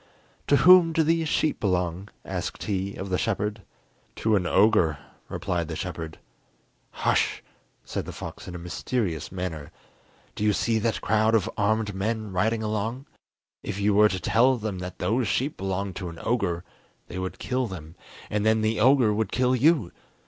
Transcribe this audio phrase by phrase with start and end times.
[0.47, 3.61] "To whom do these sheep belong?" asked he of the shepherd.
[4.15, 4.97] "To an ogre,"
[5.29, 6.17] replied the shepherd.
[6.89, 7.43] "Hush,"
[7.85, 9.69] said the fox in a mysterious manner.
[10.33, 13.05] "Do you see that crowd of armed men riding along?
[13.61, 16.63] If you were to tell them that those sheep belonged to an ogre,
[17.05, 17.93] they would kill them,
[18.31, 19.91] and then the ogre would kill you!